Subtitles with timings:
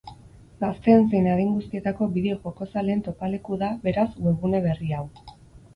[0.61, 5.07] Gazteen zein adin guztietako bideo-jokozaleen topaleku da, beraz, webgune berri hau.